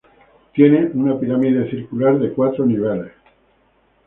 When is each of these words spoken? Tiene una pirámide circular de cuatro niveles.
Tiene 0.55 0.87
una 0.95 1.19
pirámide 1.19 1.69
circular 1.69 2.17
de 2.17 2.33
cuatro 2.33 2.65
niveles. 2.65 3.11